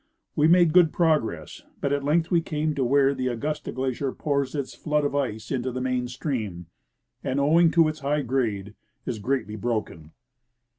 We 0.35 0.47
made 0.47 0.73
good 0.73 0.91
progress, 0.91 1.61
but 1.79 1.93
at 1.93 2.03
length 2.03 2.29
Ave 2.31 2.41
came 2.41 2.73
to 2.73 2.83
where 2.83 3.13
the 3.13 3.27
Augusta 3.27 3.71
glacier 3.71 4.11
j^ours 4.11 4.55
its 4.55 4.73
flood 4.73 5.05
of 5.05 5.13
ice 5.13 5.51
into 5.51 5.71
the 5.71 5.79
main 5.79 6.07
stream 6.07 6.65
and, 7.23 7.37
OAving 7.39 7.71
to 7.73 7.87
its 7.87 7.99
high 7.99 8.23
grade, 8.23 8.73
is 9.05 9.19
greatly 9.19 9.57
broken. 9.57 10.13